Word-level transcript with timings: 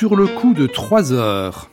sur 0.00 0.16
le 0.16 0.28
coup 0.28 0.54
de 0.54 0.66
3 0.66 1.12
heures. 1.12 1.70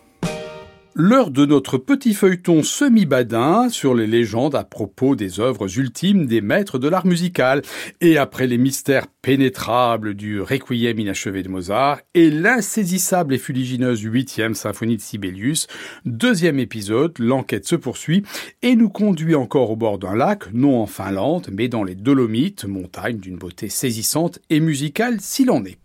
L'heure 0.95 1.31
de 1.31 1.45
notre 1.45 1.77
petit 1.77 2.13
feuilleton 2.13 2.61
semi-badin 2.61 3.69
sur 3.69 3.95
les 3.95 4.05
légendes 4.05 4.53
à 4.53 4.65
propos 4.65 5.15
des 5.15 5.39
œuvres 5.39 5.79
ultimes 5.79 6.25
des 6.25 6.41
maîtres 6.41 6.77
de 6.77 6.89
l'art 6.89 7.05
musical. 7.05 7.61
Et 8.01 8.17
après 8.17 8.45
les 8.45 8.57
mystères 8.57 9.07
pénétrables 9.21 10.13
du 10.13 10.41
Requiem 10.41 10.99
inachevé 10.99 11.41
de 11.41 11.47
Mozart 11.47 12.01
et 12.15 12.29
l'insaisissable 12.29 13.33
et 13.33 13.37
fuligineuse 13.37 14.01
huitième 14.01 14.55
symphonie 14.55 14.97
de 14.97 15.01
Sibelius, 15.01 15.67
deuxième 16.03 16.59
épisode, 16.59 17.17
l'enquête 17.19 17.65
se 17.65 17.77
poursuit 17.77 18.23
et 18.61 18.75
nous 18.75 18.89
conduit 18.89 19.35
encore 19.35 19.71
au 19.71 19.77
bord 19.77 19.99
d'un 19.99 20.17
lac, 20.17 20.53
non 20.53 20.81
en 20.81 20.85
Finlande, 20.85 21.47
mais 21.53 21.69
dans 21.69 21.85
les 21.85 21.95
Dolomites, 21.95 22.65
montagne 22.65 23.19
d'une 23.19 23.37
beauté 23.37 23.69
saisissante 23.69 24.39
et 24.49 24.59
musicale 24.59 25.21
s'il 25.21 25.49
en 25.49 25.63
est. 25.63 25.77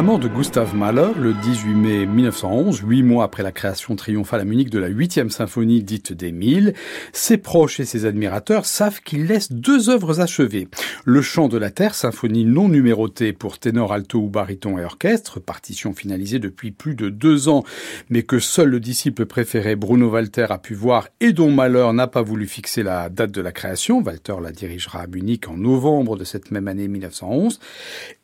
la 0.00 0.06
mort 0.06 0.18
de 0.18 0.28
Gustav 0.28 0.74
Mahler, 0.74 1.10
le 1.18 1.34
18 1.34 1.74
mai 1.74 2.06
1911, 2.06 2.84
huit 2.86 3.02
mois 3.02 3.24
après 3.24 3.42
la 3.42 3.52
création 3.52 3.96
triomphale 3.96 4.40
à 4.40 4.44
Munich 4.46 4.70
de 4.70 4.78
la 4.78 4.86
huitième 4.86 5.28
symphonie 5.28 5.82
dite 5.82 6.14
des 6.14 6.32
Mille, 6.32 6.72
ses 7.12 7.36
proches 7.36 7.80
et 7.80 7.84
ses 7.84 8.06
admirateurs 8.06 8.64
savent 8.64 9.02
qu'il 9.02 9.26
laisse 9.26 9.52
deux 9.52 9.90
œuvres 9.90 10.22
achevées. 10.22 10.68
Le 11.04 11.20
Chant 11.20 11.48
de 11.48 11.58
la 11.58 11.70
Terre, 11.70 11.94
symphonie 11.94 12.46
non 12.46 12.70
numérotée 12.70 13.34
pour 13.34 13.58
ténor, 13.58 13.92
alto 13.92 14.20
ou 14.20 14.30
baryton 14.30 14.78
et 14.78 14.84
orchestre, 14.84 15.38
partition 15.38 15.92
finalisée 15.92 16.38
depuis 16.38 16.70
plus 16.70 16.94
de 16.94 17.10
deux 17.10 17.50
ans, 17.50 17.62
mais 18.08 18.22
que 18.22 18.38
seul 18.38 18.70
le 18.70 18.80
disciple 18.80 19.26
préféré 19.26 19.76
Bruno 19.76 20.08
Walter 20.08 20.46
a 20.48 20.56
pu 20.56 20.72
voir 20.72 21.08
et 21.20 21.34
dont 21.34 21.50
Mahler 21.50 21.90
n'a 21.92 22.06
pas 22.06 22.22
voulu 22.22 22.46
fixer 22.46 22.82
la 22.82 23.10
date 23.10 23.32
de 23.32 23.42
la 23.42 23.52
création. 23.52 24.00
Walter 24.00 24.36
la 24.42 24.52
dirigera 24.52 25.02
à 25.02 25.06
Munich 25.06 25.46
en 25.46 25.58
novembre 25.58 26.16
de 26.16 26.24
cette 26.24 26.52
même 26.52 26.68
année 26.68 26.88
1911. 26.88 27.60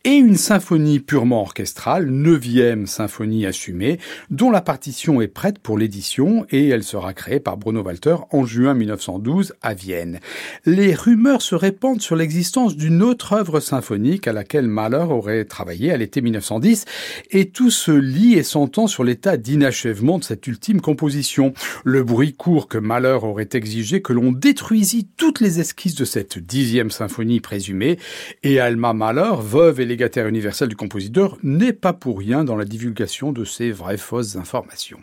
Et 0.09 0.15
une 0.15 0.37
symphonie 0.37 1.01
purement 1.01 1.41
orchestrale, 1.41 2.07
neuvième 2.07 2.87
symphonie 2.87 3.45
assumée, 3.45 3.99
dont 4.31 4.53
la 4.53 4.61
partition 4.61 5.21
est 5.21 5.27
prête 5.27 5.59
pour 5.59 5.77
l'édition 5.77 6.47
et 6.51 6.69
elle 6.69 6.85
sera 6.85 7.13
créée 7.13 7.41
par 7.41 7.57
Bruno 7.57 7.83
Walter 7.83 8.15
en 8.31 8.47
juin 8.47 8.75
1912 8.75 9.55
à 9.63 9.75
Vienne. 9.75 10.21
Les 10.65 10.95
rumeurs 10.95 11.43
se 11.43 11.57
répandent 11.57 12.01
sur 12.01 12.15
l'existence 12.15 12.77
d'une 12.77 13.03
autre 13.03 13.33
œuvre 13.33 13.59
symphonique 13.59 14.29
à 14.29 14.33
laquelle 14.33 14.69
Mahler 14.69 15.07
aurait 15.11 15.45
travaillé 15.45 15.91
à 15.91 15.97
l'été 15.97 16.21
1910 16.21 16.85
et 17.33 17.51
tout 17.51 17.73
se 17.73 17.91
lit 17.91 18.35
et 18.35 18.45
s'entend 18.45 18.87
sur 18.87 19.03
l'état 19.03 19.37
d'inachèvement 19.37 20.21
de 20.21 20.25
cette 20.25 20.47
ultime 20.47 20.81
composition. 20.81 21.53
Le 21.83 22.05
bruit 22.05 22.33
court 22.33 22.69
que 22.69 22.79
Mahler 22.79 23.19
aurait 23.23 23.49
exigé 23.55 24.03
que 24.03 24.13
l'on 24.13 24.31
détruisit 24.31 25.09
toutes 25.17 25.41
les 25.41 25.59
esquisses 25.59 25.97
de 25.97 26.05
cette 26.05 26.39
dixième 26.39 26.93
symphonie 26.93 27.41
présumée 27.41 27.99
et 28.45 28.61
Alma 28.61 28.93
Mahler, 28.93 29.33
veuve 29.41 29.81
et 29.81 29.96
universel 30.27 30.69
du 30.69 30.77
compositeur, 30.77 31.39
n'est 31.43 31.73
pas 31.73 31.93
pour 31.93 32.19
rien 32.19 32.45
dans 32.45 32.57
la 32.57 32.65
divulgation 32.65 33.33
de 33.33 33.45
ces 33.45 33.71
vraies 33.71 33.97
fausses 33.97 34.37
informations. 34.37 35.01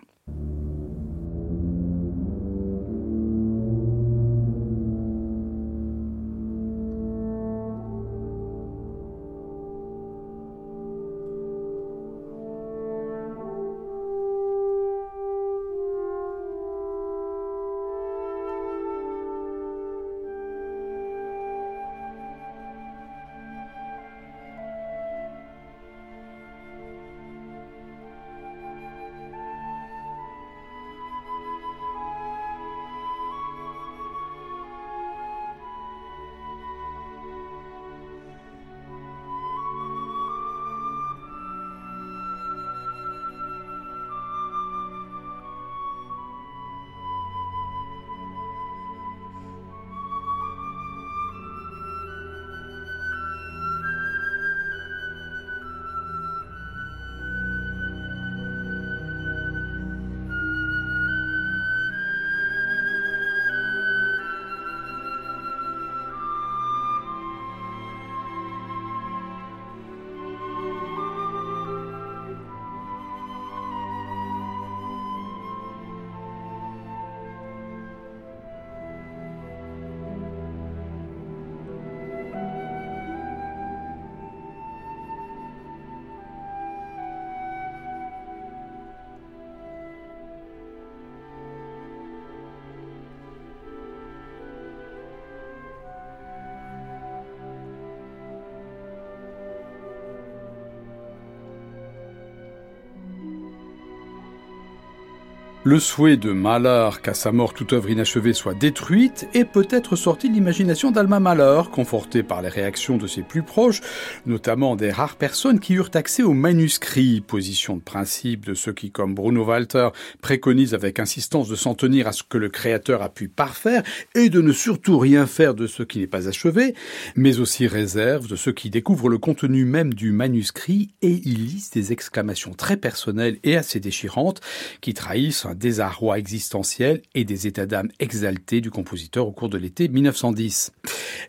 Le 105.65 105.79
souhait 105.79 106.17
de 106.17 106.33
Mahler 106.33 106.89
qu'à 107.01 107.13
sa 107.13 107.31
mort 107.31 107.53
toute 107.53 107.71
œuvre 107.71 107.89
inachevée 107.89 108.33
soit 108.33 108.53
détruite 108.53 109.29
est 109.33 109.45
peut-être 109.45 109.95
sorti 109.95 110.27
de 110.27 110.33
l'imagination 110.33 110.91
d'Alma 110.91 111.21
Mahler, 111.21 111.61
conforté 111.71 112.21
par 112.21 112.41
les 112.41 112.49
réactions 112.49 112.97
de 112.97 113.07
ses 113.07 113.21
plus 113.21 113.43
proches, 113.43 113.79
notamment 114.25 114.75
des 114.75 114.91
rares 114.91 115.15
personnes 115.15 115.61
qui 115.61 115.75
eurent 115.75 115.91
accès 115.93 116.21
aux 116.21 116.33
manuscrits, 116.33 117.21
position 117.21 117.77
de 117.77 117.81
principe 117.81 118.45
de 118.45 118.55
ceux 118.55 118.73
qui, 118.73 118.91
comme 118.91 119.15
Bruno 119.15 119.45
Walter, 119.45 119.87
préconisent 120.21 120.73
avec 120.73 120.99
insistance 120.99 121.47
de 121.47 121.55
s'en 121.55 121.75
tenir 121.75 122.09
à 122.09 122.11
ce 122.11 122.23
que 122.23 122.37
le 122.37 122.49
créateur 122.49 123.01
a 123.01 123.07
pu 123.07 123.29
parfaire 123.29 123.83
et 124.15 124.29
de 124.29 124.41
ne 124.41 124.51
surtout 124.51 124.99
rien 124.99 125.27
faire 125.27 125.53
de 125.53 125.67
ce 125.67 125.83
qui 125.83 125.99
n'est 125.99 126.07
pas 126.07 126.27
achevé, 126.27 126.75
mais 127.15 127.39
aussi 127.39 127.67
réserve 127.67 128.27
de 128.27 128.35
ceux 128.35 128.51
qui 128.51 128.69
découvrent 128.69 129.07
le 129.07 129.17
contenu 129.17 129.63
même 129.63 129.93
du 129.93 130.11
manuscrit 130.11 130.89
et 131.01 131.21
y 131.23 131.35
lisent 131.35 131.71
des 131.71 131.93
exclamations 131.93 132.53
très 132.53 132.75
personnelles 132.75 133.39
et 133.45 133.55
assez 133.55 133.79
déchirantes 133.79 134.41
qui 134.81 134.93
trahissent 134.93 135.45
désarroi 135.53 136.19
existentiel 136.19 137.01
et 137.15 137.25
des 137.25 137.47
états 137.47 137.65
d'âme 137.65 137.89
exaltés 137.99 138.61
du 138.61 138.71
compositeur 138.71 139.27
au 139.27 139.31
cours 139.31 139.49
de 139.49 139.57
l'été 139.57 139.87
1910. 139.87 140.71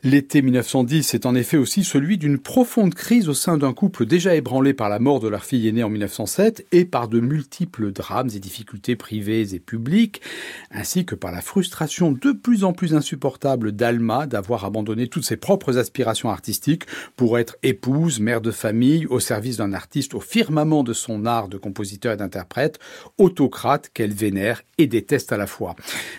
L'été 0.03 0.43
1910 0.43 1.15
est 1.15 1.27
en 1.27 1.35
effet 1.35 1.57
aussi 1.57 1.85
celui 1.85 2.19
d'une 2.19 2.39
profonde 2.39 2.95
crise 2.95 3.29
au 3.29 3.35
sein 3.35 3.57
d'un 3.57 3.73
couple 3.73 4.07
déjà 4.07 4.35
ébranlé 4.35 4.75
par 4.75 4.89
la 4.89 4.99
mort 4.99 5.21
de 5.21 5.29
leur 5.29 5.45
fille 5.45 5.69
aînée 5.69 5.83
en 5.83 5.91
1907 5.91 6.67
et 6.73 6.85
par 6.85 7.09
de 7.09 7.21
multiples 7.21 7.93
drames 7.93 8.31
et 8.35 8.41
difficultés 8.41 8.97
privées 8.97 9.55
et 9.55 9.61
publiques, 9.61 10.21
ainsi 10.71 11.05
que 11.05 11.15
par 11.15 11.33
la 11.33 11.41
frustration 11.41 12.13
de 12.13 12.33
plus 12.33 12.65
en 12.65 12.73
plus 12.73 12.95
insupportable 12.95 13.73
d'Alma 13.73 14.27
d'avoir 14.27 14.65
abandonné 14.65 15.09
toutes 15.09 15.25
ses 15.25 15.37
propres 15.37 15.79
aspirations 15.79 16.31
artistiques 16.31 16.85
pour 17.17 17.39
être 17.39 17.57
épouse, 17.63 18.21
mère 18.21 18.41
de 18.41 18.51
famille, 18.51 19.07
au 19.07 19.21
service 19.21 19.59
d'un 19.59 19.73
artiste 19.73 20.15
au 20.15 20.21
firmament 20.21 20.83
de 20.83 20.93
son 20.93 21.27
art 21.27 21.49
de 21.49 21.57
compositeur 21.57 22.15
et 22.15 22.17
d'interprète, 22.17 22.79
autocrate 23.19 23.91
qu'elle 23.93 24.14
vénère 24.15 24.63
et 24.79 24.87
déteste 24.87 25.33
à 25.33 25.37
la 25.37 25.47
fois. 25.47 25.77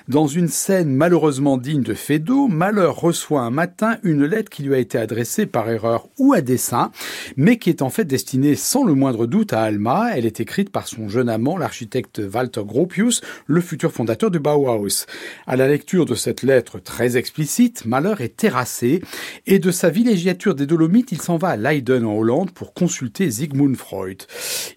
Dans 0.07 0.27
une 0.27 0.47
scène 0.47 0.93
malheureusement 0.93 1.57
digne 1.57 1.81
de 1.81 1.93
Fédo, 1.93 2.47
Malheur 2.47 2.99
reçoit 2.99 3.41
un 3.41 3.49
matin 3.49 3.97
une 4.03 4.25
lettre 4.25 4.49
qui 4.49 4.63
lui 4.63 4.75
a 4.75 4.79
été 4.79 4.97
adressée 4.97 5.45
par 5.45 5.69
erreur 5.69 6.07
ou 6.17 6.33
à 6.33 6.41
dessein, 6.41 6.91
mais 7.37 7.57
qui 7.57 7.69
est 7.69 7.81
en 7.81 7.89
fait 7.89 8.05
destinée 8.05 8.55
sans 8.55 8.83
le 8.83 8.93
moindre 8.93 9.25
doute 9.25 9.53
à 9.53 9.61
Alma. 9.61 10.11
Elle 10.15 10.25
est 10.25 10.39
écrite 10.39 10.69
par 10.69 10.87
son 10.87 11.09
jeune 11.09 11.29
amant, 11.29 11.57
l'architecte 11.57 12.21
Walter 12.33 12.63
Gropius, 12.65 13.21
le 13.47 13.61
futur 13.61 13.91
fondateur 13.91 14.31
du 14.31 14.39
Bauhaus. 14.39 15.05
À 15.47 15.55
la 15.55 15.67
lecture 15.67 16.05
de 16.05 16.15
cette 16.15 16.43
lettre 16.43 16.79
très 16.79 17.17
explicite, 17.17 17.85
Malheur 17.85 18.21
est 18.21 18.35
terrassé 18.35 19.01
et 19.45 19.59
de 19.59 19.71
sa 19.71 19.89
villégiature 19.89 20.55
des 20.55 20.65
Dolomites, 20.65 21.11
il 21.11 21.21
s'en 21.21 21.37
va 21.37 21.49
à 21.49 21.57
Leiden 21.57 22.05
en 22.05 22.17
Hollande 22.17 22.51
pour 22.51 22.73
consulter 22.73 23.29
Sigmund 23.29 23.75
Freud. 23.75 24.23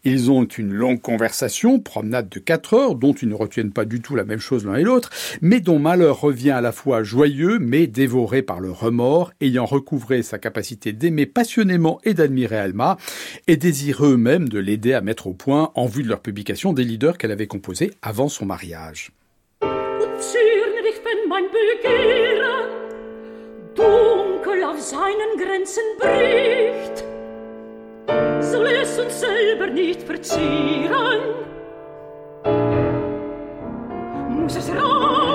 Ils 0.05 0.31
ont 0.31 0.45
une 0.45 0.73
longue 0.73 1.01
conversation, 1.01 1.79
promenade 1.81 2.29
de 2.29 2.39
4 2.39 2.75
heures, 2.75 2.95
dont 2.95 3.08
ils 3.15 3.29
ne 3.29 3.35
retiennent 3.35 3.73
pas 3.73 3.85
du 3.85 4.01
tout 4.01 4.15
la 4.15 4.25
même 4.25 4.41
chose 4.41 4.65
l'un 4.65 4.77
et 4.77 4.83
l'autre, 4.83 5.11
mais 5.41 5.61
dont 5.61 5.79
Malheur 5.79 6.21
revient 6.21 6.51
à 6.51 6.61
la 6.61 6.73
fois 6.73 7.03
joyeux, 7.03 7.59
mais 7.59 7.87
dévoré 7.87 8.43
par 8.43 8.61
le 8.61 8.71
remords, 8.71 9.33
ayant 9.41 9.67
recouvré 9.67 10.23
sa 10.23 10.39
capacité 10.39 10.93
d'aimer 10.93 11.27
passionnément 11.27 12.01
et 12.05 12.15
d'admirer 12.15 12.59
Alma, 12.59 12.97
et 13.47 13.57
désireux 13.57 14.17
même 14.17 14.49
de 14.49 14.59
l'aider 14.59 14.95
à 14.95 15.01
mettre 15.01 15.27
au 15.27 15.35
point, 15.35 15.73
en 15.75 15.87
vue 15.87 16.03
de 16.03 16.09
leur 16.09 16.21
publication, 16.21 16.73
des 16.73 16.85
leaders 16.85 17.19
qu'elle 17.19 17.33
avait 17.33 17.47
composés 17.47 17.93
avant 18.03 18.29
son 18.29 18.47
mariage. 18.47 19.13
Muss 34.49 34.57
es 34.57 35.28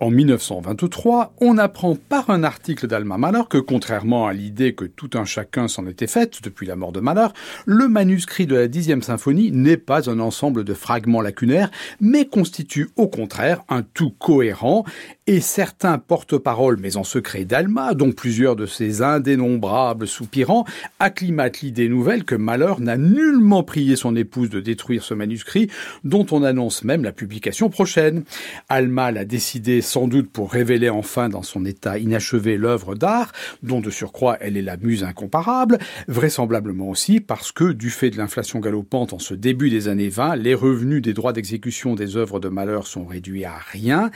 En 0.00 0.10
1923, 0.10 1.32
on 1.40 1.58
apprend 1.58 1.96
par 1.96 2.30
un 2.30 2.44
article 2.44 2.86
d'Alma 2.86 3.18
Mahler 3.18 3.42
que, 3.50 3.58
contrairement 3.58 4.28
à 4.28 4.32
l'idée 4.32 4.72
que 4.72 4.84
tout 4.84 5.10
un 5.14 5.24
chacun 5.24 5.66
s'en 5.66 5.88
était 5.88 6.06
faite 6.06 6.38
depuis 6.44 6.68
la 6.68 6.76
mort 6.76 6.92
de 6.92 7.00
Mahler, 7.00 7.26
le 7.66 7.88
manuscrit 7.88 8.46
de 8.46 8.54
la 8.54 8.68
dixième 8.68 9.02
symphonie 9.02 9.50
n'est 9.50 9.76
pas 9.76 10.08
un 10.08 10.20
ensemble 10.20 10.62
de 10.62 10.72
fragments 10.72 11.20
lacunaires, 11.20 11.72
mais 12.00 12.26
constitue 12.26 12.90
au 12.94 13.08
contraire 13.08 13.64
un 13.68 13.82
tout 13.82 14.10
cohérent 14.10 14.84
et 15.26 15.40
certains 15.40 15.98
porte-parole, 15.98 16.78
mais 16.80 16.96
en 16.96 17.04
secret 17.04 17.44
d'Alma, 17.44 17.94
dont 17.94 18.12
plusieurs 18.12 18.54
de 18.54 18.66
ses 18.66 19.02
indénombrables 19.02 20.06
soupirants, 20.06 20.64
acclimatent 21.00 21.60
l'idée 21.60 21.88
nouvelle 21.88 22.22
que 22.24 22.36
Mahler 22.36 22.74
n'a 22.78 22.96
nullement 22.96 23.64
prié 23.64 23.96
son 23.96 24.14
épouse 24.14 24.48
de 24.48 24.60
détruire 24.60 25.02
ce 25.02 25.14
manuscrit, 25.14 25.68
dont 26.04 26.24
on 26.30 26.44
annonce 26.44 26.84
même 26.84 27.02
la 27.02 27.12
publication 27.12 27.68
prochaine. 27.68 28.22
Alma 28.68 29.10
l'a 29.10 29.24
décidé 29.24 29.82
sans 29.88 30.06
doute 30.06 30.30
pour 30.30 30.52
révéler 30.52 30.90
enfin 30.90 31.28
dans 31.28 31.42
son 31.42 31.64
état 31.64 31.98
inachevé 31.98 32.56
l'œuvre 32.56 32.94
d'art, 32.94 33.32
dont 33.62 33.80
de 33.80 33.90
surcroît 33.90 34.36
elle 34.40 34.56
est 34.56 34.62
la 34.62 34.76
muse 34.76 35.02
incomparable, 35.02 35.78
vraisemblablement 36.06 36.88
aussi 36.88 37.20
parce 37.20 37.52
que, 37.52 37.72
du 37.72 37.90
fait 37.90 38.10
de 38.10 38.18
l'inflation 38.18 38.60
galopante 38.60 39.12
en 39.12 39.18
ce 39.18 39.34
début 39.34 39.70
des 39.70 39.88
années 39.88 40.08
20, 40.08 40.36
les 40.36 40.54
revenus 40.54 41.02
des 41.02 41.14
droits 41.14 41.32
d'exécution 41.32 41.94
des 41.94 42.16
œuvres 42.16 42.38
de 42.38 42.48
Mahler 42.48 42.80
sont 42.84 43.06
réduits 43.06 43.44
à 43.44 43.56
rien, 43.56 44.10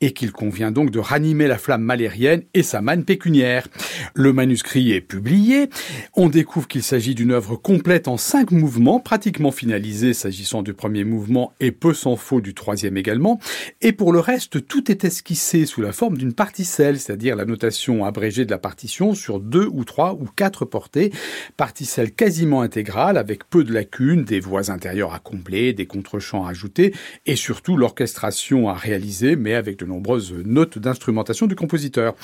et 0.00 0.12
qu'il 0.12 0.32
convient 0.32 0.70
donc 0.70 0.90
de 0.90 0.98
ranimer 0.98 1.46
la 1.46 1.58
flamme 1.58 1.82
malérienne 1.82 2.42
et 2.54 2.62
sa 2.62 2.80
manne 2.80 3.04
pécuniaire. 3.04 3.66
Le 4.14 4.32
manuscrit 4.32 4.92
est 4.92 5.00
publié, 5.00 5.68
on 6.14 6.28
découvre 6.28 6.68
qu'il 6.68 6.82
s'agit 6.82 7.14
d'une 7.14 7.32
œuvre 7.32 7.56
complète 7.56 8.08
en 8.08 8.16
cinq 8.16 8.50
mouvements, 8.50 9.00
pratiquement 9.00 9.50
finalisée 9.50 10.14
s'agissant 10.14 10.62
du 10.62 10.72
premier 10.72 11.04
mouvement 11.04 11.52
et 11.60 11.70
peu 11.70 11.94
s'en 11.94 12.16
faut 12.16 12.40
du 12.40 12.54
troisième 12.54 12.96
également, 12.96 13.40
et 13.82 13.92
pour 13.92 14.12
le 14.12 14.20
reste 14.20 14.66
tout 14.66 14.90
est 14.90 15.04
esquissé 15.04 15.66
sous 15.66 15.82
la 15.82 15.92
forme 15.92 16.16
d'une 16.16 16.32
particelle, 16.32 16.98
c'est-à-dire 16.98 17.36
la 17.36 17.44
notation 17.44 18.04
abrégée 18.04 18.44
de 18.44 18.50
la 18.50 18.58
partition 18.58 19.14
sur 19.14 19.40
deux 19.40 19.68
ou 19.70 19.84
trois 19.84 20.14
ou 20.14 20.26
quatre 20.34 20.64
portées, 20.64 21.12
particelle 21.56 22.12
quasiment 22.12 22.62
intégrale 22.62 23.18
avec 23.18 23.48
peu 23.48 23.64
de 23.64 23.72
lacunes, 23.72 24.24
des 24.24 24.40
voix 24.40 24.70
intérieures 24.70 25.12
à 25.12 25.18
combler, 25.18 25.72
des 25.72 25.86
contrechants 25.86 26.46
à 26.46 26.50
ajouter 26.50 26.94
et 27.26 27.36
surtout 27.36 27.76
l'orchestration 27.76 28.68
à 28.68 28.74
réaliser 28.74 29.36
mais 29.36 29.54
avec 29.54 29.78
de 29.78 29.84
nombreuses 29.90 30.32
notes 30.44 30.78
d'instrumentation 30.78 31.46
du 31.46 31.54
compositeur. 31.54 32.14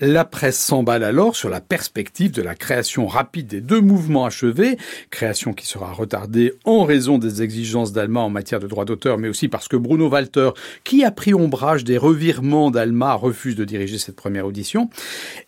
La 0.00 0.24
presse 0.24 0.58
s'emballe 0.58 1.04
alors 1.04 1.36
sur 1.36 1.48
la 1.48 1.60
perspective 1.60 2.32
de 2.32 2.42
la 2.42 2.54
création 2.54 3.06
rapide 3.06 3.46
des 3.46 3.60
deux 3.60 3.80
mouvements 3.80 4.24
achevés, 4.24 4.76
création 5.10 5.52
qui 5.52 5.66
sera 5.66 5.92
retardée 5.92 6.54
en 6.64 6.84
raison 6.84 7.18
des 7.18 7.42
exigences 7.42 7.92
d'Alma 7.92 8.20
en 8.20 8.30
matière 8.30 8.60
de 8.60 8.66
droit 8.66 8.84
d'auteur, 8.84 9.18
mais 9.18 9.28
aussi 9.28 9.48
parce 9.48 9.68
que 9.68 9.76
Bruno 9.76 10.08
Walter, 10.08 10.50
qui 10.84 11.04
a 11.04 11.10
pris 11.10 11.34
ombrage 11.34 11.84
des 11.84 11.98
revirements 11.98 12.70
d'Alma, 12.70 13.14
refuse 13.14 13.54
de 13.54 13.64
diriger 13.64 13.98
cette 13.98 14.16
première 14.16 14.46
audition, 14.46 14.90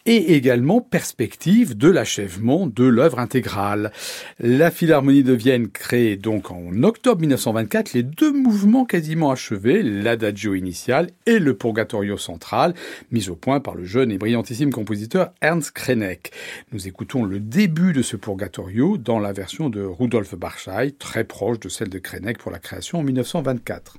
et 0.06 0.34
également 0.34 0.80
perspective 0.80 1.76
de 1.76 1.88
l'achèvement 1.88 2.66
de 2.66 2.84
l'œuvre 2.84 3.18
intégrale. 3.18 3.92
La 4.38 4.70
Philharmonie 4.70 5.22
de 5.22 5.32
Vienne 5.32 5.68
crée 5.68 6.16
donc 6.16 6.50
en 6.50 6.82
octobre 6.82 7.20
1924 7.20 7.92
les 7.94 8.02
deux 8.02 8.32
mouvements 8.32 8.84
quasiment 8.84 9.30
achevés, 9.30 9.82
l'adagio 9.82 10.54
initial 10.54 11.08
et 11.26 11.38
le 11.38 11.54
Purgatorio 11.62 12.16
central, 12.16 12.74
mis 13.12 13.28
au 13.28 13.36
point 13.36 13.60
par 13.60 13.76
le 13.76 13.84
jeune 13.84 14.10
et 14.10 14.18
brillantissime 14.18 14.72
compositeur 14.72 15.32
Ernst 15.40 15.70
Krenek. 15.70 16.32
Nous 16.72 16.88
écoutons 16.88 17.24
le 17.24 17.38
début 17.38 17.92
de 17.92 18.02
ce 18.02 18.16
Purgatorio 18.16 18.98
dans 18.98 19.20
la 19.20 19.32
version 19.32 19.70
de 19.70 19.80
Rudolf 19.80 20.34
Barschai, 20.34 20.90
très 20.98 21.22
proche 21.22 21.60
de 21.60 21.68
celle 21.68 21.88
de 21.88 22.00
Krenek 22.00 22.38
pour 22.38 22.50
la 22.50 22.58
création 22.58 22.98
en 22.98 23.04
1924. 23.04 23.98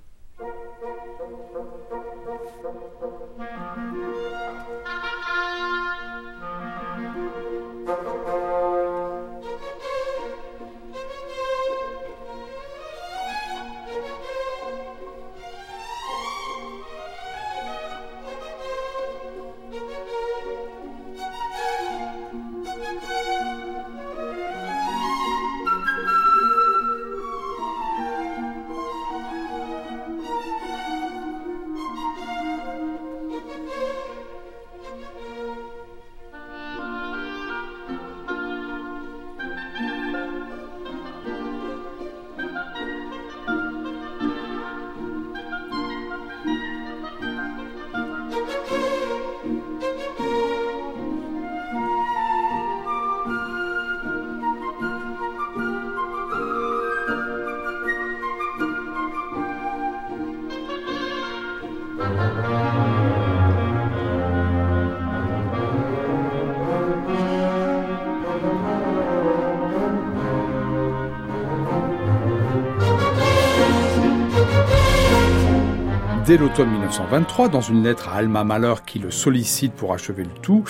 L'automne 76.37 76.71
1923, 76.71 77.49
dans 77.49 77.61
une 77.61 77.83
lettre 77.83 78.09
à 78.09 78.13
Alma 78.13 78.43
Mahler 78.43 78.73
qui 78.87 78.97
le 78.97 79.11
sollicite 79.11 79.73
pour 79.73 79.93
achever 79.93 80.23
le 80.23 80.31
tout, 80.41 80.63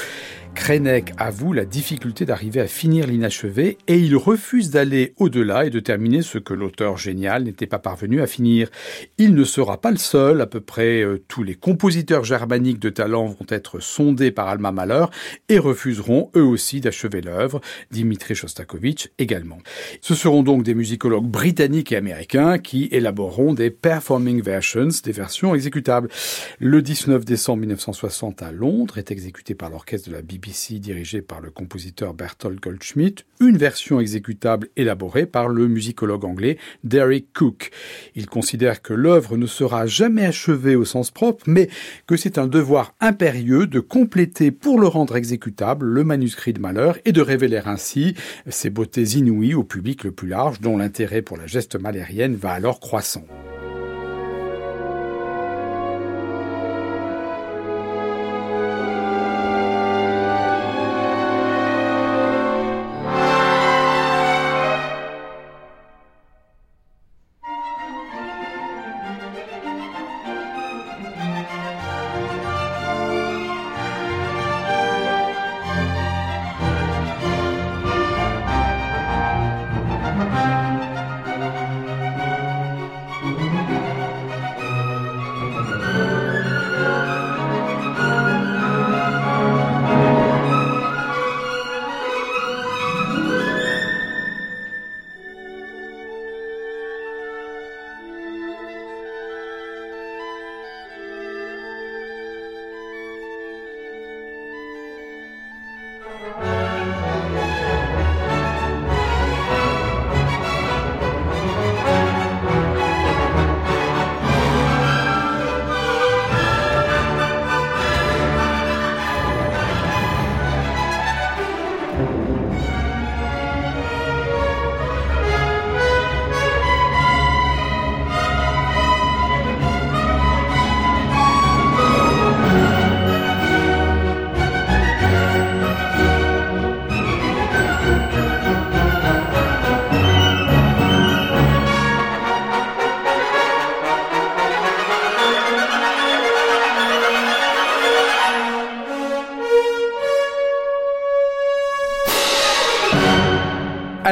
Krenec 0.64 1.12
avoue 1.18 1.52
la 1.52 1.66
difficulté 1.66 2.24
d'arriver 2.24 2.62
à 2.62 2.68
finir 2.68 3.06
l'inachevé 3.06 3.78
et 3.90 3.98
il 3.98 4.16
refuse 4.16 4.70
d'aller 4.70 5.14
au-delà 5.18 5.66
et 5.66 5.70
de 5.70 5.82
terminer 5.82 6.22
ce 6.22 6.38
que 6.38 6.54
l'auteur 6.54 6.98
génial 6.98 7.44
n'était 7.44 7.68
pas 7.68 7.80
parvenu 7.80 8.22
à 8.22 8.28
finir. 8.28 8.70
Il 9.18 9.36
ne 9.36 9.44
sera 9.44 9.82
pas 9.82 9.92
le 9.92 9.98
seul, 9.98 10.40
à 10.40 10.46
peu 10.46 10.62
près 10.62 11.02
euh, 11.02 11.22
tous 11.28 11.44
les 11.44 11.56
compositeurs 11.56 12.24
germaniques 12.24 12.80
de 12.80 12.90
talent 12.90 13.26
vont 13.26 13.46
être 13.50 13.82
sondés 13.82 14.32
par 14.32 14.48
Alma 14.48 14.72
Mahler 14.72 15.04
et 15.50 15.60
refuseront 15.60 16.32
eux 16.38 16.46
aussi 16.46 16.80
d'achever 16.80 17.20
l'œuvre, 17.20 17.60
Dimitri 17.92 18.34
Shostakovich 18.34 19.10
également. 19.20 19.58
Ce 20.00 20.16
seront 20.16 20.44
donc 20.44 20.64
des 20.64 20.76
musicologues 20.76 21.28
britanniques 21.28 21.92
et 21.92 21.98
américains 21.98 22.58
qui 22.58 22.88
élaboreront 22.94 23.54
des 23.54 23.70
performing 23.70 24.42
versions, 24.42 24.88
des 25.04 25.12
versions 25.12 25.56
exécutables. 25.56 26.08
Le 26.60 26.82
19 26.82 27.26
décembre 27.26 27.60
1960 27.60 28.42
à 28.42 28.54
Londres 28.54 28.98
est 28.98 29.12
exécuté 29.12 29.56
par 29.56 29.70
l'orchestre 29.70 30.08
de 30.08 30.16
la 30.16 30.22
BBC 30.22 30.53
BBC 30.54 30.80
dirigé 30.80 31.24
par 31.24 31.42
le 31.42 31.50
compositeur 31.50 32.14
Bertolt 32.14 32.62
Goldschmidt, 32.62 33.24
une 33.40 33.58
version 33.58 34.00
exécutable 34.00 34.70
élaborée 34.76 35.26
par 35.26 35.48
le 35.48 35.68
musicologue 35.68 36.26
anglais 36.26 36.60
Derek 36.84 37.34
Cook. 37.34 37.72
Il 38.14 38.28
considère 38.28 38.84
que 38.84 38.94
l'œuvre 38.94 39.36
ne 39.36 39.48
sera 39.48 39.88
jamais 39.88 40.26
achevée 40.26 40.76
au 40.76 40.86
sens 40.86 41.10
propre, 41.10 41.44
mais 41.48 41.70
que 42.06 42.18
c'est 42.18 42.38
un 42.38 42.46
devoir 42.46 42.94
impérieux 43.00 43.66
de 43.66 43.80
compléter 43.80 44.52
pour 44.52 44.80
le 44.80 44.86
rendre 44.86 45.16
exécutable 45.16 45.88
le 45.88 46.04
manuscrit 46.04 46.54
de 46.54 46.60
Malheur 46.60 47.00
et 47.04 47.14
de 47.14 47.22
révéler 47.22 47.62
ainsi 47.66 48.14
ses 48.48 48.70
beautés 48.70 49.18
inouïes 49.18 49.56
au 49.56 49.64
public 49.64 50.04
le 50.04 50.12
plus 50.12 50.28
large 50.28 50.62
dont 50.62 50.78
l'intérêt 50.78 51.24
pour 51.24 51.38
la 51.38 51.48
geste 51.48 51.80
malérienne 51.80 52.36
va 52.36 52.52
alors 52.52 52.80
croissant. 52.80 53.26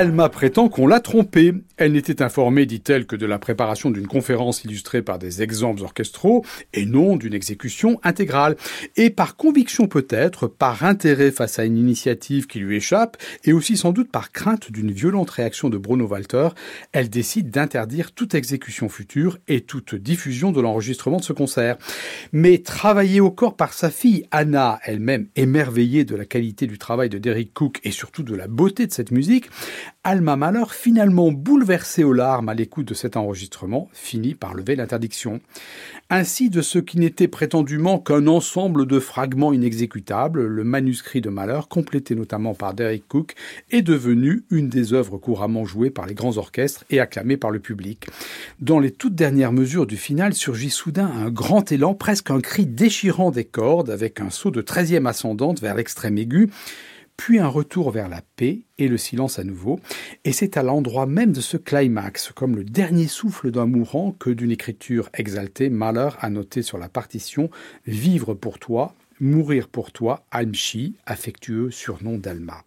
Alma 0.02 0.30
prétend 0.30 0.68
qu'on 0.68 0.88
l'a 0.88 1.00
trompée. 1.00 1.54
Elle 1.78 1.92
n'était 1.92 2.24
informée, 2.24 2.66
dit-elle, 2.66 3.06
que 3.06 3.16
de 3.16 3.28
la 3.28 3.38
préparation 3.38 3.92
d'une 3.92 4.08
conférence 4.08 4.64
illustrée 4.64 5.04
par 5.04 5.20
des 5.20 5.44
exemples 5.44 5.84
orchestraux 5.84 6.44
et 6.74 6.88
non 6.88 7.18
d'une 7.18 7.36
exécution 7.36 8.00
intégrale. 8.02 8.56
Et 8.96 9.12
par 9.12 9.36
conviction 9.36 9.88
peut-être, 9.88 10.48
par 10.48 10.84
intérêt 10.86 11.30
face 11.30 11.60
à 11.60 11.66
une 11.66 11.78
initiative 11.78 12.48
qui 12.48 12.58
lui 12.58 12.78
échappe, 12.78 13.16
et 13.44 13.54
aussi 13.54 13.78
sans 13.78 13.92
doute 13.92 14.10
par 14.10 14.32
crainte 14.32 14.72
d'une 14.72 14.92
violente 14.92 15.30
réaction 15.30 15.70
de 15.70 15.78
Bruno 15.78 16.08
Walter, 16.08 16.50
elle 16.94 17.12
décide 17.12 17.52
d'interdire 17.52 18.12
toute 18.12 18.34
exécution 18.34 18.90
future 18.90 19.38
et 19.48 19.62
toute 19.62 19.94
diffusion 19.94 20.52
de 20.52 20.62
l'enregistrement 20.62 21.18
de 21.18 21.24
ce 21.24 21.34
concert. 21.34 21.78
Mais 22.32 22.58
travaillée 22.58 23.22
au 23.22 23.30
corps 23.30 23.56
par 23.56 23.74
sa 23.74 23.92
fille 23.92 24.26
Anna, 24.32 24.80
elle-même 24.84 25.28
émerveillée 25.36 26.06
de 26.06 26.16
la 26.16 26.26
qualité 26.26 26.66
du 26.66 26.80
travail 26.80 27.10
de 27.10 27.20
Derek 27.20 27.54
Cook 27.54 27.80
et 27.84 27.92
surtout 27.92 28.24
de 28.24 28.34
la 28.34 28.48
beauté 28.48 28.88
de 28.88 28.92
cette 28.92 29.12
musique, 29.12 29.52
Alma 30.04 30.36
Mahler, 30.36 30.64
finalement 30.72 31.32
bouleversée 31.32 32.04
aux 32.04 32.14
larmes 32.14 32.50
à 32.50 32.54
l'écoute 32.54 32.88
de 32.88 32.94
cet 32.94 33.18
enregistrement, 33.18 33.88
finit 33.94 34.34
par 34.34 34.54
lever 34.54 34.76
l'interdiction. 34.76 35.42
Ainsi, 36.10 36.50
de 36.50 36.62
ce 36.62 36.80
qui 36.80 36.98
n'était 36.98 37.28
prétendument 37.28 38.00
qu'un 38.00 38.28
ensemble 38.28 38.88
de 38.88 39.00
fragments 39.00 39.54
inexécutables, 39.54 40.46
le 40.46 40.64
manuscrit 40.64 41.22
de 41.22 41.30
Mahler, 41.30 41.62
complété 41.70 42.16
notamment 42.16 42.54
par 42.54 42.74
Derek 42.74 43.08
Cook, 43.08 43.36
est 43.70 43.84
devenu 43.84 44.44
une 44.50 44.70
des 44.70 44.94
œuvres 44.94 45.18
couramment 45.18 45.66
jouées 45.66 45.92
par 45.92 46.08
les 46.08 46.16
grands 46.16 46.38
orchestres 46.38 46.84
et 46.90 47.00
acclamées 47.00 47.38
par 47.38 47.52
le 47.52 47.60
public. 47.60 48.08
Dans 48.60 48.80
les 48.80 48.92
toutes 48.92 49.16
dernières 49.16 49.54
mesures 49.54 49.88
du 49.88 49.98
final 49.98 50.34
surgit 50.34 50.72
soudain 50.72 51.12
un 51.16 51.30
grand 51.30 51.72
élan, 51.72 51.94
presque 51.94 52.32
un 52.32 52.42
cri 52.42 52.66
déchirant 52.66 53.32
des 53.32 53.46
cordes, 53.46 53.90
avec 53.90 54.20
un 54.20 54.30
saut 54.30 54.52
de 54.52 54.62
treizième 54.62 55.08
ascendante 55.08 55.62
vers 55.62 55.76
l'extrême 55.76 56.18
aigu, 56.18 56.50
puis 57.22 57.38
un 57.38 57.48
retour 57.48 57.92
vers 57.92 58.10
la 58.10 58.24
paix 58.36 58.62
et 58.80 58.88
le 58.88 58.98
silence 58.98 59.38
à 59.38 59.44
nouveau. 59.44 59.80
Et 60.26 60.32
c'est 60.32 60.58
à 60.58 60.64
l'endroit 60.64 61.06
même 61.06 61.34
de 61.34 61.40
ce 61.40 61.56
climax, 61.56 62.32
comme 62.34 62.56
le 62.56 62.64
dernier 62.64 63.06
souffle 63.06 63.52
d'un 63.52 63.68
mourant, 63.68 64.16
que 64.18 64.32
d'une 64.32 64.50
écriture 64.50 65.08
exaltée, 65.14 65.70
Mahler 65.70 66.10
a 66.20 66.32
noté 66.32 66.64
sur 66.64 66.80
la 66.80 66.90
partition 66.90 67.52
Vivre 67.86 68.34
pour 68.34 68.58
toi, 68.58 68.96
mourir 69.20 69.68
pour 69.68 69.92
toi, 69.92 70.26
Almchi, 70.32 70.96
affectueux 71.06 71.70
surnom 71.70 72.18
d'Alma. 72.18 72.64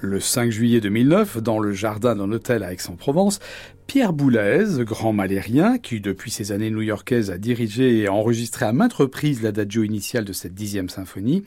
Le 0.00 0.20
5 0.20 0.52
juillet 0.52 0.80
2009, 0.80 1.38
dans 1.38 1.58
le 1.58 1.72
jardin 1.72 2.14
d'un 2.14 2.30
hôtel 2.30 2.62
à 2.62 2.72
Aix-en-Provence, 2.72 3.40
Pierre 3.88 4.12
Boulez, 4.12 4.84
grand 4.84 5.12
malérien, 5.12 5.78
qui 5.78 6.00
depuis 6.00 6.30
ses 6.30 6.52
années 6.52 6.70
new-yorkaises 6.70 7.32
a 7.32 7.38
dirigé 7.38 7.98
et 7.98 8.08
enregistré 8.08 8.64
à 8.64 8.72
maintes 8.72 8.92
reprises 8.92 9.42
l'adagio 9.42 9.82
initial 9.82 10.24
de 10.24 10.32
cette 10.32 10.54
dixième 10.54 10.88
symphonie, 10.88 11.42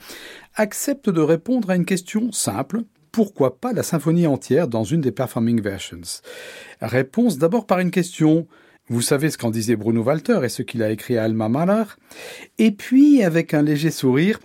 accepte 0.54 1.08
de 1.08 1.22
répondre 1.22 1.70
à 1.70 1.76
une 1.76 1.86
question 1.86 2.30
simple. 2.30 2.82
Pourquoi 3.10 3.58
pas 3.58 3.72
la 3.72 3.82
symphonie 3.82 4.26
entière 4.26 4.68
dans 4.68 4.84
une 4.84 5.00
des 5.00 5.12
performing 5.12 5.62
versions? 5.62 6.20
Réponse 6.82 7.38
d'abord 7.38 7.66
par 7.66 7.78
une 7.78 7.90
question. 7.90 8.46
Vous 8.88 9.00
savez 9.00 9.30
ce 9.30 9.38
qu'en 9.38 9.50
disait 9.50 9.76
Bruno 9.76 10.02
Walter 10.02 10.40
et 10.42 10.50
ce 10.50 10.60
qu'il 10.60 10.82
a 10.82 10.90
écrit 10.90 11.16
à 11.16 11.24
Alma 11.24 11.48
Mahler 11.48 11.84
Et 12.58 12.72
puis, 12.72 13.22
avec 13.22 13.54
un 13.54 13.62
léger 13.62 13.90
sourire, 13.90 14.40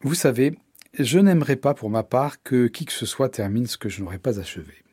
vous 0.00 0.14
savez, 0.14 0.54
je 0.98 1.18
n'aimerais 1.18 1.56
pas 1.56 1.74
pour 1.74 1.90
ma 1.90 2.02
part 2.02 2.42
que 2.42 2.66
qui 2.66 2.84
que 2.84 2.92
ce 2.92 3.06
soit 3.06 3.28
termine 3.28 3.66
ce 3.66 3.76
que 3.76 3.88
je 3.88 4.02
n'aurais 4.02 4.18
pas 4.18 4.38
achevé. 4.38 4.83